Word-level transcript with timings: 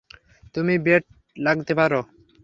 তুমি 0.55 0.73
বেট 0.85 1.03
লাগতে 1.37 1.73
পারো। 1.79 2.01